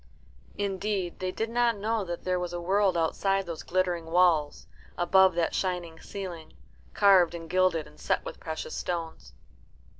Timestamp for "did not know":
1.31-2.03